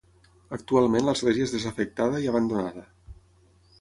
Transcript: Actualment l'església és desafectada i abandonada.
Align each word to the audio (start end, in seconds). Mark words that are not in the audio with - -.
Actualment 0.55 1.05
l'església 1.09 1.47
és 1.49 1.53
desafectada 1.57 2.23
i 2.25 2.31
abandonada. 2.33 2.87